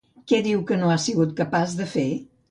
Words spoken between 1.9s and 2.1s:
fer?